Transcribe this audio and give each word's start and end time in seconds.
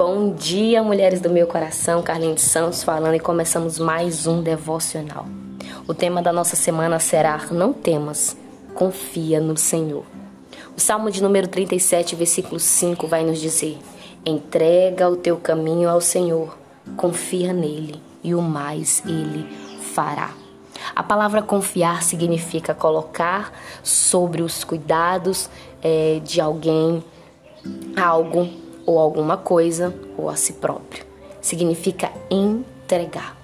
Bom 0.00 0.32
dia, 0.32 0.82
mulheres 0.82 1.20
do 1.20 1.28
meu 1.28 1.46
coração, 1.46 2.02
Carlinhos 2.02 2.40
Santos 2.40 2.82
falando 2.82 3.16
e 3.16 3.20
começamos 3.20 3.78
mais 3.78 4.26
um 4.26 4.42
devocional. 4.42 5.26
O 5.86 5.92
tema 5.92 6.22
da 6.22 6.32
nossa 6.32 6.56
semana 6.56 6.98
será 6.98 7.48
Não 7.50 7.70
temas, 7.70 8.34
confia 8.72 9.38
no 9.42 9.58
Senhor. 9.58 10.06
O 10.74 10.80
Salmo 10.80 11.10
de 11.10 11.22
número 11.22 11.46
37, 11.46 12.16
versículo 12.16 12.58
5 12.58 13.06
vai 13.06 13.22
nos 13.24 13.38
dizer: 13.38 13.76
Entrega 14.24 15.06
o 15.06 15.16
teu 15.16 15.36
caminho 15.36 15.86
ao 15.86 16.00
Senhor, 16.00 16.56
confia 16.96 17.52
nele 17.52 18.00
e 18.24 18.34
o 18.34 18.40
mais 18.40 19.02
ele 19.04 19.46
fará. 19.92 20.30
A 20.96 21.02
palavra 21.02 21.42
confiar 21.42 22.02
significa 22.02 22.72
colocar 22.72 23.52
sobre 23.82 24.40
os 24.40 24.64
cuidados 24.64 25.50
é, 25.82 26.22
de 26.24 26.40
alguém 26.40 27.04
algo 27.94 28.48
ou 28.90 28.98
alguma 28.98 29.36
coisa 29.36 29.94
ou 30.16 30.28
a 30.28 30.36
si 30.36 30.54
próprio. 30.54 31.04
Significa 31.40 32.10
entregar. 32.30 33.36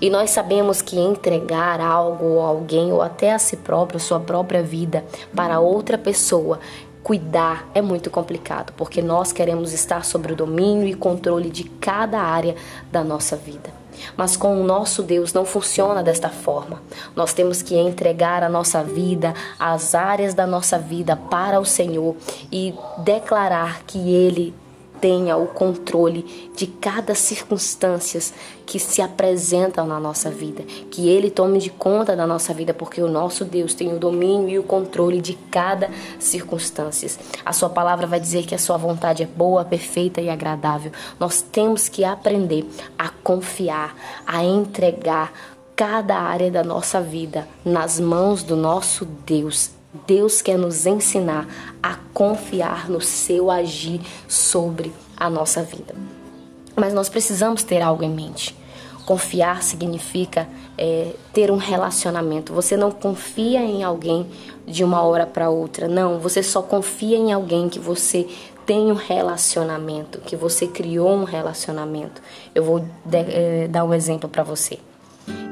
E 0.00 0.10
nós 0.10 0.30
sabemos 0.30 0.82
que 0.82 0.98
entregar 0.98 1.80
algo 1.80 2.24
ou 2.24 2.40
alguém 2.40 2.92
ou 2.92 3.00
até 3.02 3.32
a 3.32 3.38
si 3.38 3.56
próprio, 3.56 3.98
sua 3.98 4.20
própria 4.20 4.62
vida 4.62 5.04
para 5.34 5.58
outra 5.58 5.96
pessoa, 5.96 6.60
cuidar 7.02 7.68
é 7.74 7.80
muito 7.80 8.10
complicado, 8.10 8.72
porque 8.76 9.00
nós 9.00 9.32
queremos 9.32 9.72
estar 9.72 10.04
sobre 10.04 10.32
o 10.32 10.36
domínio 10.36 10.86
e 10.86 10.94
controle 10.94 11.48
de 11.48 11.64
cada 11.64 12.20
área 12.20 12.54
da 12.92 13.02
nossa 13.02 13.36
vida. 13.36 13.80
Mas 14.16 14.36
com 14.36 14.60
o 14.60 14.64
nosso 14.64 15.02
Deus 15.02 15.32
não 15.32 15.44
funciona 15.44 16.02
desta 16.02 16.28
forma. 16.28 16.80
Nós 17.14 17.32
temos 17.32 17.62
que 17.62 17.76
entregar 17.76 18.42
a 18.42 18.48
nossa 18.48 18.82
vida, 18.82 19.34
as 19.58 19.94
áreas 19.94 20.34
da 20.34 20.46
nossa 20.46 20.78
vida 20.78 21.16
para 21.16 21.60
o 21.60 21.64
Senhor 21.64 22.16
e 22.50 22.74
declarar 22.98 23.82
que 23.86 23.98
Ele 23.98 24.54
tenha 25.00 25.36
o 25.36 25.46
controle 25.46 26.50
de 26.54 26.66
cada 26.66 27.14
circunstância 27.14 28.20
que 28.66 28.78
se 28.78 29.00
apresentam 29.02 29.86
na 29.86 29.98
nossa 29.98 30.30
vida, 30.30 30.62
que 30.90 31.08
Ele 31.08 31.30
tome 31.30 31.58
de 31.58 31.70
conta 31.70 32.14
da 32.14 32.26
nossa 32.26 32.52
vida, 32.52 32.72
porque 32.72 33.02
o 33.02 33.08
nosso 33.08 33.44
Deus 33.44 33.74
tem 33.74 33.92
o 33.92 33.98
domínio 33.98 34.48
e 34.48 34.58
o 34.58 34.62
controle 34.62 35.20
de 35.20 35.34
cada 35.50 35.90
circunstância. 36.18 37.10
A 37.44 37.52
Sua 37.52 37.68
palavra 37.68 38.06
vai 38.06 38.20
dizer 38.20 38.44
que 38.44 38.54
a 38.54 38.58
Sua 38.58 38.76
vontade 38.76 39.22
é 39.22 39.26
boa, 39.26 39.64
perfeita 39.64 40.20
e 40.20 40.28
agradável. 40.28 40.92
Nós 41.18 41.42
temos 41.42 41.88
que 41.88 42.04
aprender 42.04 42.64
a 42.98 43.08
confiar, 43.08 43.96
a 44.26 44.44
entregar 44.44 45.32
cada 45.74 46.16
área 46.16 46.50
da 46.50 46.62
nossa 46.62 47.00
vida 47.00 47.48
nas 47.64 47.98
mãos 47.98 48.42
do 48.42 48.54
nosso 48.54 49.04
Deus 49.04 49.79
Deus 50.06 50.40
quer 50.40 50.56
nos 50.56 50.86
ensinar 50.86 51.48
a 51.82 51.96
confiar 52.14 52.88
no 52.88 53.00
seu 53.00 53.50
agir 53.50 54.00
sobre 54.28 54.92
a 55.16 55.28
nossa 55.28 55.62
vida. 55.62 55.94
Mas 56.76 56.94
nós 56.94 57.08
precisamos 57.08 57.62
ter 57.62 57.82
algo 57.82 58.04
em 58.04 58.10
mente. 58.10 58.56
Confiar 59.04 59.62
significa 59.62 60.48
é, 60.78 61.12
ter 61.32 61.50
um 61.50 61.56
relacionamento. 61.56 62.52
Você 62.52 62.76
não 62.76 62.92
confia 62.92 63.60
em 63.60 63.82
alguém 63.82 64.26
de 64.64 64.84
uma 64.84 65.02
hora 65.02 65.26
para 65.26 65.50
outra. 65.50 65.88
Não, 65.88 66.20
você 66.20 66.42
só 66.42 66.62
confia 66.62 67.16
em 67.16 67.32
alguém 67.32 67.68
que 67.68 67.80
você 67.80 68.28
tem 68.64 68.92
um 68.92 68.94
relacionamento, 68.94 70.20
que 70.20 70.36
você 70.36 70.68
criou 70.68 71.10
um 71.10 71.24
relacionamento. 71.24 72.22
Eu 72.54 72.62
vou 72.62 72.78
de, 73.04 73.16
é, 73.16 73.68
dar 73.68 73.84
um 73.84 73.92
exemplo 73.92 74.28
para 74.28 74.44
você. 74.44 74.78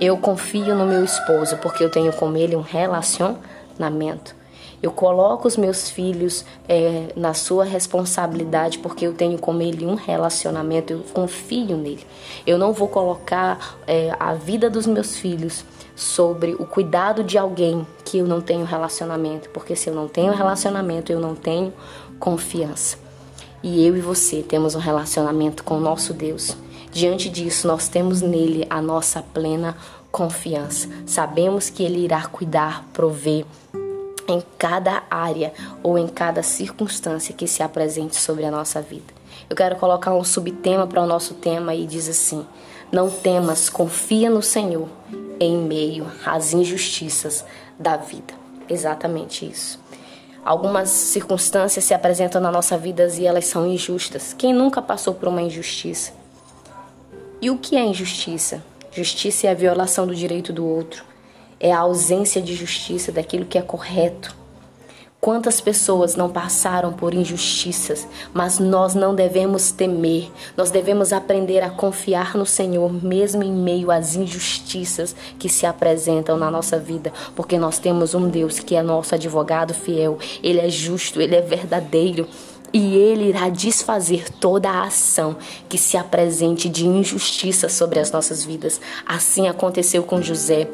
Eu 0.00 0.16
confio 0.16 0.74
no 0.74 0.84
meu 0.84 1.04
esposo 1.04 1.56
porque 1.58 1.84
eu 1.84 1.90
tenho 1.90 2.12
com 2.12 2.36
ele 2.36 2.56
um 2.56 2.60
relacionamento 2.60 3.53
relacionamento. 3.74 4.34
Eu 4.82 4.92
coloco 4.92 5.48
os 5.48 5.56
meus 5.56 5.88
filhos 5.88 6.44
é, 6.68 7.08
na 7.16 7.32
sua 7.32 7.64
responsabilidade 7.64 8.78
porque 8.78 9.06
eu 9.06 9.14
tenho 9.14 9.38
com 9.38 9.60
ele 9.60 9.86
um 9.86 9.94
relacionamento, 9.94 10.92
eu 10.92 11.00
confio 11.12 11.76
nele. 11.76 12.06
Eu 12.46 12.58
não 12.58 12.72
vou 12.72 12.88
colocar 12.88 13.78
é, 13.86 14.14
a 14.18 14.34
vida 14.34 14.68
dos 14.68 14.86
meus 14.86 15.16
filhos 15.16 15.64
sobre 15.96 16.54
o 16.54 16.66
cuidado 16.66 17.24
de 17.24 17.38
alguém 17.38 17.86
que 18.04 18.18
eu 18.18 18.26
não 18.26 18.40
tenho 18.40 18.64
relacionamento, 18.64 19.48
porque 19.50 19.74
se 19.74 19.88
eu 19.88 19.94
não 19.94 20.08
tenho 20.08 20.32
relacionamento, 20.32 21.10
eu 21.10 21.20
não 21.20 21.34
tenho 21.34 21.72
confiança. 22.18 22.98
E 23.62 23.86
eu 23.86 23.96
e 23.96 24.00
você 24.00 24.42
temos 24.42 24.74
um 24.74 24.80
relacionamento 24.80 25.64
com 25.64 25.78
o 25.78 25.80
nosso 25.80 26.12
Deus. 26.12 26.56
Diante 26.92 27.30
disso, 27.30 27.66
nós 27.66 27.88
temos 27.88 28.20
nele 28.20 28.66
a 28.68 28.82
nossa 28.82 29.22
plena 29.22 29.76
confiança. 30.14 30.88
Sabemos 31.04 31.68
que 31.68 31.82
ele 31.82 32.04
irá 32.04 32.24
cuidar, 32.28 32.84
prover 32.92 33.44
em 34.28 34.40
cada 34.56 35.02
área 35.10 35.52
ou 35.82 35.98
em 35.98 36.06
cada 36.06 36.40
circunstância 36.40 37.34
que 37.34 37.48
se 37.48 37.64
apresente 37.64 38.14
sobre 38.14 38.44
a 38.44 38.50
nossa 38.50 38.80
vida. 38.80 39.12
Eu 39.50 39.56
quero 39.56 39.74
colocar 39.74 40.14
um 40.14 40.22
subtema 40.22 40.86
para 40.86 41.02
o 41.02 41.06
nosso 41.06 41.34
tema 41.34 41.74
e 41.74 41.84
diz 41.84 42.08
assim: 42.08 42.46
Não 42.92 43.10
temas, 43.10 43.68
confia 43.68 44.30
no 44.30 44.40
Senhor 44.40 44.88
em 45.40 45.58
meio 45.58 46.06
às 46.24 46.52
injustiças 46.52 47.44
da 47.76 47.96
vida. 47.96 48.34
Exatamente 48.68 49.44
isso. 49.44 49.80
Algumas 50.44 50.90
circunstâncias 50.90 51.84
se 51.84 51.92
apresentam 51.92 52.40
na 52.40 52.52
nossa 52.52 52.78
vida 52.78 53.08
e 53.18 53.26
elas 53.26 53.46
são 53.46 53.66
injustas. 53.66 54.32
Quem 54.32 54.52
nunca 54.52 54.80
passou 54.80 55.12
por 55.12 55.28
uma 55.28 55.42
injustiça? 55.42 56.12
E 57.42 57.50
o 57.50 57.58
que 57.58 57.74
é 57.74 57.84
injustiça? 57.84 58.62
Justiça 58.94 59.48
é 59.48 59.50
a 59.50 59.54
violação 59.54 60.06
do 60.06 60.14
direito 60.14 60.52
do 60.52 60.64
outro. 60.64 61.04
É 61.58 61.72
a 61.72 61.80
ausência 61.80 62.40
de 62.40 62.54
justiça 62.54 63.10
daquilo 63.10 63.44
que 63.44 63.58
é 63.58 63.62
correto. 63.62 64.36
Quantas 65.20 65.60
pessoas 65.60 66.14
não 66.14 66.30
passaram 66.30 66.92
por 66.92 67.12
injustiças, 67.12 68.06
mas 68.32 68.60
nós 68.60 68.94
não 68.94 69.12
devemos 69.12 69.72
temer, 69.72 70.30
nós 70.56 70.70
devemos 70.70 71.12
aprender 71.12 71.60
a 71.62 71.70
confiar 71.70 72.36
no 72.36 72.46
Senhor, 72.46 72.92
mesmo 72.92 73.42
em 73.42 73.50
meio 73.50 73.90
às 73.90 74.14
injustiças 74.14 75.16
que 75.38 75.48
se 75.48 75.64
apresentam 75.66 76.36
na 76.36 76.50
nossa 76.50 76.78
vida, 76.78 77.10
porque 77.34 77.58
nós 77.58 77.78
temos 77.78 78.14
um 78.14 78.28
Deus 78.28 78.60
que 78.60 78.76
é 78.76 78.82
nosso 78.82 79.14
advogado 79.14 79.74
fiel, 79.74 80.18
ele 80.42 80.60
é 80.60 80.68
justo, 80.68 81.20
ele 81.20 81.34
é 81.34 81.40
verdadeiro 81.40 82.28
e 82.74 82.96
ele 82.96 83.28
irá 83.28 83.48
desfazer 83.48 84.28
toda 84.28 84.68
a 84.68 84.82
ação 84.82 85.36
que 85.68 85.78
se 85.78 85.96
apresente 85.96 86.68
de 86.68 86.84
injustiça 86.84 87.68
sobre 87.68 88.00
as 88.00 88.10
nossas 88.10 88.44
vidas. 88.44 88.80
Assim 89.06 89.46
aconteceu 89.46 90.02
com 90.02 90.20
José. 90.20 90.68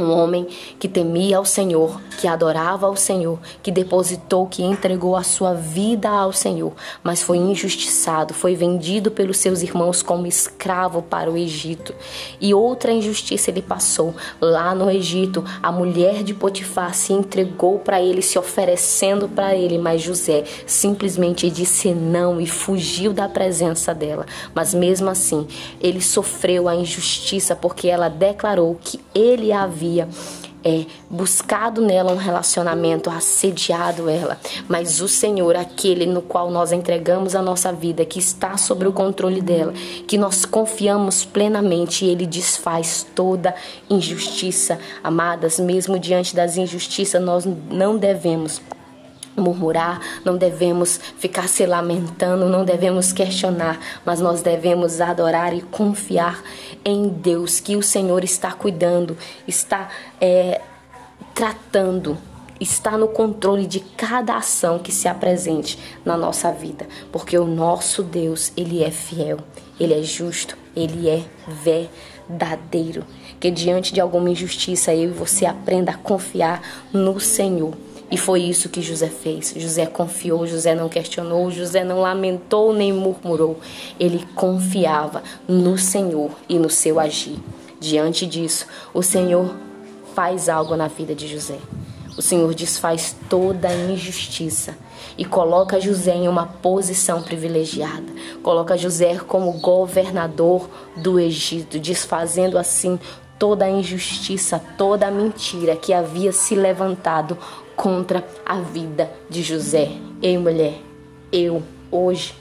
Um 0.00 0.12
homem 0.12 0.46
que 0.78 0.86
temia 0.86 1.38
ao 1.38 1.44
Senhor, 1.44 2.00
que 2.20 2.28
adorava 2.28 2.86
ao 2.86 2.94
Senhor, 2.94 3.36
que 3.60 3.72
depositou, 3.72 4.46
que 4.46 4.62
entregou 4.62 5.16
a 5.16 5.24
sua 5.24 5.54
vida 5.54 6.08
ao 6.08 6.32
Senhor, 6.32 6.72
mas 7.02 7.20
foi 7.20 7.36
injustiçado, 7.36 8.32
foi 8.32 8.54
vendido 8.54 9.10
pelos 9.10 9.38
seus 9.38 9.60
irmãos 9.60 10.00
como 10.00 10.24
escravo 10.24 11.02
para 11.02 11.28
o 11.28 11.36
Egito. 11.36 11.92
E 12.40 12.54
outra 12.54 12.92
injustiça 12.92 13.50
ele 13.50 13.60
passou. 13.60 14.14
Lá 14.40 14.72
no 14.72 14.88
Egito, 14.88 15.44
a 15.60 15.72
mulher 15.72 16.22
de 16.22 16.32
Potifar 16.32 16.94
se 16.94 17.12
entregou 17.12 17.80
para 17.80 18.00
ele, 18.00 18.22
se 18.22 18.38
oferecendo 18.38 19.28
para 19.28 19.56
ele, 19.56 19.78
mas 19.78 20.00
José 20.00 20.44
simplesmente 20.64 21.50
disse 21.50 21.92
não 21.92 22.40
e 22.40 22.46
fugiu 22.46 23.12
da 23.12 23.28
presença 23.28 23.92
dela. 23.92 24.26
Mas 24.54 24.72
mesmo 24.72 25.10
assim, 25.10 25.44
ele 25.80 26.00
sofreu 26.00 26.68
a 26.68 26.76
injustiça 26.76 27.56
porque 27.56 27.88
ela 27.88 28.08
declarou 28.08 28.78
que 28.80 29.00
ele 29.12 29.50
havia 29.50 29.87
havia 29.88 30.08
é, 30.62 30.84
buscado 31.08 31.80
nela 31.80 32.12
um 32.12 32.16
relacionamento, 32.16 33.08
assediado 33.08 34.10
ela, 34.10 34.38
mas 34.68 35.00
o 35.00 35.08
Senhor, 35.08 35.56
aquele 35.56 36.04
no 36.04 36.20
qual 36.20 36.50
nós 36.50 36.72
entregamos 36.72 37.34
a 37.34 37.40
nossa 37.40 37.72
vida, 37.72 38.04
que 38.04 38.18
está 38.18 38.56
sobre 38.56 38.86
o 38.86 38.92
controle 38.92 39.40
dela, 39.40 39.72
que 40.06 40.18
nós 40.18 40.44
confiamos 40.44 41.24
plenamente, 41.24 42.04
ele 42.04 42.26
desfaz 42.26 43.06
toda 43.14 43.54
injustiça. 43.88 44.78
Amadas, 45.02 45.58
mesmo 45.58 45.98
diante 45.98 46.34
das 46.34 46.56
injustiças, 46.56 47.22
nós 47.22 47.46
não 47.70 47.96
devemos 47.96 48.60
murmurar, 49.38 50.00
não 50.24 50.36
devemos 50.36 50.98
ficar 51.18 51.48
se 51.48 51.64
lamentando, 51.64 52.48
não 52.48 52.64
devemos 52.64 53.12
questionar, 53.12 53.78
mas 54.04 54.20
nós 54.20 54.42
devemos 54.42 55.00
adorar 55.00 55.54
e 55.54 55.62
confiar 55.62 56.42
em 56.84 57.08
Deus, 57.08 57.60
que 57.60 57.76
o 57.76 57.82
Senhor 57.82 58.24
está 58.24 58.52
cuidando, 58.52 59.16
está 59.46 59.88
é, 60.20 60.60
tratando, 61.34 62.18
está 62.60 62.96
no 62.96 63.08
controle 63.08 63.66
de 63.66 63.80
cada 63.80 64.36
ação 64.36 64.78
que 64.78 64.92
se 64.92 65.06
apresente 65.08 65.78
na 66.04 66.16
nossa 66.16 66.50
vida, 66.50 66.86
porque 67.12 67.38
o 67.38 67.46
nosso 67.46 68.02
Deus, 68.02 68.52
ele 68.56 68.82
é 68.82 68.90
fiel, 68.90 69.38
ele 69.78 69.94
é 69.94 70.02
justo, 70.02 70.56
ele 70.74 71.08
é 71.08 71.24
verdadeiro. 71.46 73.04
Que 73.38 73.50
diante 73.50 73.94
de 73.94 74.00
alguma 74.00 74.30
injustiça 74.30 74.92
eu 74.92 75.10
e 75.10 75.12
você 75.12 75.46
aprenda 75.46 75.92
a 75.92 75.96
confiar 75.96 76.60
no 76.92 77.20
Senhor 77.20 77.72
e 78.10 78.16
foi 78.16 78.40
isso 78.40 78.70
que 78.70 78.80
José 78.80 79.08
fez. 79.08 79.52
José 79.56 79.84
confiou, 79.84 80.46
José 80.46 80.74
não 80.74 80.88
questionou, 80.88 81.50
José 81.50 81.84
não 81.84 82.00
lamentou 82.00 82.72
nem 82.72 82.92
murmurou. 82.92 83.58
Ele 84.00 84.26
confiava 84.34 85.22
no 85.46 85.76
Senhor 85.76 86.30
e 86.48 86.58
no 86.58 86.70
seu 86.70 86.98
agir. 86.98 87.38
Diante 87.78 88.26
disso, 88.26 88.66
o 88.94 89.02
Senhor 89.02 89.54
faz 90.14 90.48
algo 90.48 90.74
na 90.74 90.88
vida 90.88 91.14
de 91.14 91.28
José. 91.28 91.58
O 92.16 92.22
Senhor 92.22 92.52
desfaz 92.54 93.14
toda 93.28 93.68
a 93.68 93.74
injustiça 93.74 94.76
e 95.16 95.24
coloca 95.24 95.80
José 95.80 96.14
em 96.14 96.26
uma 96.26 96.46
posição 96.46 97.22
privilegiada. 97.22 98.06
Coloca 98.42 98.76
José 98.76 99.18
como 99.18 99.52
governador 99.60 100.68
do 100.96 101.20
Egito, 101.20 101.78
desfazendo 101.78 102.58
assim 102.58 102.98
toda 103.38 103.66
a 103.66 103.70
injustiça, 103.70 104.60
toda 104.76 105.06
a 105.06 105.10
mentira 105.10 105.76
que 105.76 105.92
havia 105.92 106.32
se 106.32 106.56
levantado 106.56 107.38
contra 107.78 108.26
a 108.44 108.58
vida 108.58 109.08
de 109.30 109.40
José. 109.40 109.92
Ei, 110.20 110.36
mulher, 110.36 110.82
eu 111.30 111.62
hoje, 111.92 112.34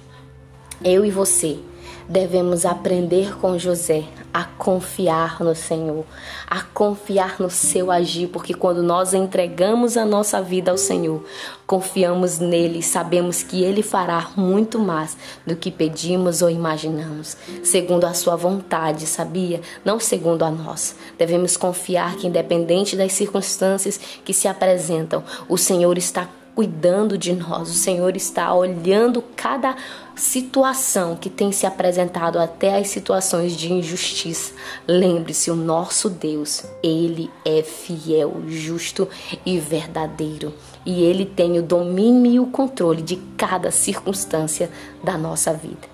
eu 0.84 1.06
e 1.06 1.12
você 1.12 1.60
devemos 2.08 2.66
aprender 2.66 3.38
com 3.38 3.58
José 3.58 4.06
a 4.34 4.44
confiar 4.44 5.40
no 5.44 5.56
Senhor, 5.56 6.06
a 6.46 6.62
confiar 6.62 7.40
no 7.40 7.50
seu 7.50 7.90
agir, 7.90 8.28
porque 8.28 8.54
quando 8.54 8.84
nós 8.84 9.14
entregamos 9.14 9.98
a 9.98 10.06
nossa 10.06 10.42
vida 10.42 10.70
ao 10.70 10.78
Senhor, 10.78 11.24
confiamos 11.66 12.38
nele, 12.38 12.84
sabemos 12.84 13.42
que 13.42 13.64
ele 13.64 13.82
fará 13.82 14.30
muito 14.36 14.78
mais 14.78 15.18
do 15.46 15.56
que 15.56 15.72
pedimos 15.72 16.42
ou 16.42 16.50
imaginamos, 16.50 17.36
segundo 17.64 18.06
a 18.06 18.14
sua 18.14 18.36
vontade, 18.36 19.08
sabia? 19.08 19.60
Não 19.84 20.00
segundo 20.00 20.44
a 20.44 20.52
nossa. 20.52 20.96
Devemos 21.18 21.58
confiar 21.58 22.16
que 22.16 22.28
independente 22.28 22.96
das 22.96 23.14
circunstâncias 23.14 24.00
que 24.24 24.34
se 24.34 24.48
apresentam, 24.48 25.24
o 25.50 25.58
Senhor 25.58 25.98
está 25.98 26.30
cuidando 26.58 27.20
de 27.20 27.34
nós, 27.34 27.70
o 27.70 27.74
Senhor 27.76 28.16
está 28.16 28.52
olhando 28.52 29.24
cada 29.36 29.76
situação 30.16 31.16
que 31.16 31.30
tem 31.30 31.52
se 31.52 31.68
apresentado 31.68 32.40
até 32.40 32.80
as 32.80 32.88
situações 32.88 33.56
de 33.56 33.72
injustiça. 33.72 34.56
Lembre-se, 34.88 35.52
o 35.52 35.56
nosso 35.56 36.10
Deus, 36.10 36.64
ele 36.82 37.30
é 37.46 37.62
fiel, 37.62 38.42
justo 38.48 39.08
e 39.46 39.60
verdadeiro, 39.60 40.52
e 40.84 41.04
ele 41.04 41.28
tem 41.28 41.60
o 41.60 41.62
domínio 41.62 42.32
e 42.32 42.40
o 42.40 42.48
controle 42.48 43.04
de 43.04 43.18
cada 43.38 43.70
circunstância 43.70 44.72
da 45.04 45.16
nossa 45.16 45.54
vida. 45.54 45.88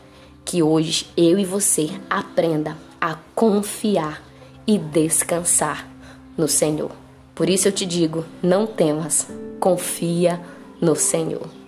Que 0.45 0.63
hoje 0.63 1.07
eu 1.17 1.37
e 1.37 1.43
você 1.43 1.89
aprenda 2.09 2.77
a 3.01 3.17
confiar 3.35 4.23
e 4.65 4.77
descansar 4.77 5.85
no 6.37 6.47
Senhor. 6.47 6.91
Por 7.35 7.49
isso 7.49 7.67
eu 7.67 7.71
te 7.73 7.85
digo: 7.85 8.23
não 8.41 8.65
temas, 8.65 9.27
confia 9.59 10.39
no 10.83 10.95
Senhor. 10.95 11.62